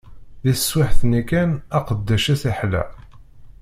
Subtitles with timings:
[0.43, 2.83] Di teswiɛt-nni kan, aqeddac-is iḥla.